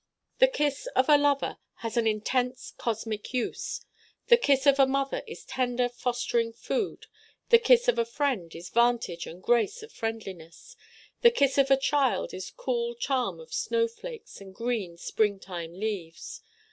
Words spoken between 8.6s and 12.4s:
vantage and grace of friendliness: the kiss of a child